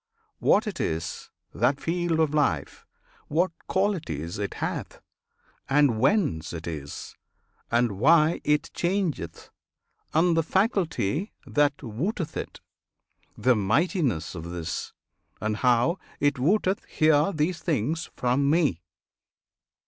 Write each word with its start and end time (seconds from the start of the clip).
[FN#27] 0.01 0.25
What 0.47 0.65
it 0.65 0.79
is, 0.81 1.29
that 1.53 1.79
"field" 1.79 2.19
of 2.19 2.33
life, 2.33 2.87
What 3.27 3.51
qualities 3.67 4.39
it 4.39 4.55
hath, 4.55 4.99
and 5.69 5.99
whence 5.99 6.53
it 6.53 6.65
is, 6.65 7.15
And 7.69 7.99
why 7.99 8.41
it 8.43 8.71
changeth, 8.73 9.51
and 10.11 10.35
the 10.35 10.41
faculty 10.41 11.33
That 11.45 11.83
wotteth 11.83 12.35
it, 12.35 12.61
the 13.37 13.55
mightiness 13.55 14.33
of 14.33 14.45
this, 14.45 14.91
And 15.39 15.57
how 15.57 15.99
it 16.19 16.39
wotteth 16.39 16.83
hear 16.85 17.31
these 17.31 17.59
things 17.59 18.09
from 18.15 18.49
Me! 18.49 18.81